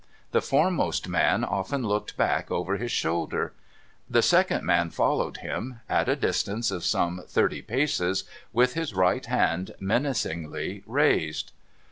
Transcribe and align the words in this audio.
The 0.31 0.41
foremost 0.41 1.07
man 1.07 1.43
often 1.43 1.83
looked 1.87 2.17
back 2.17 2.49
over 2.49 2.77
his 2.77 2.91
shoulder, 2.91 3.53
'I'he 4.11 4.21
second 4.23 4.63
man 4.65 4.89
followed 4.89 5.37
him, 5.37 5.79
at 5.87 6.09
a 6.09 6.15
distance 6.15 6.71
of 6.71 6.83
some 6.83 7.21
thirty 7.27 7.61
paces, 7.61 8.23
with 8.51 8.73
his 8.73 8.95
right 8.95 9.23
hand 9.23 9.75
menacingly 9.79 10.81
raised. 10.87 11.51